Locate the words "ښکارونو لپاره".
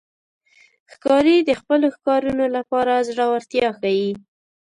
1.95-3.05